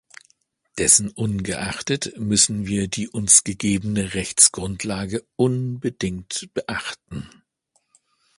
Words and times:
Dessen 0.79 1.11
ungeachtet 1.11 2.17
müssen 2.17 2.65
wir 2.65 2.87
die 2.87 3.07
uns 3.07 3.43
gegebene 3.43 4.15
Rechtsgrundlage 4.15 5.23
unbedingt 5.35 6.49
beachten. 6.55 7.29